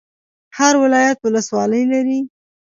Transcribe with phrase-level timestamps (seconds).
[0.57, 2.19] هر ولایت ولسوالۍ لري